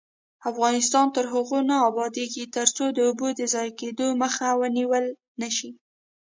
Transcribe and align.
افغانستان 0.49 1.05
تر 1.15 1.25
هغو 1.33 1.59
نه 1.69 1.75
ابادیږي، 1.89 2.43
ترڅو 2.55 2.85
د 2.91 2.97
اوبو 3.07 3.27
د 3.39 3.41
ضایع 3.53 3.73
کیدو 3.79 4.07
مخه 4.21 4.47
ونیول 4.61 5.05
نشي. 5.41 5.69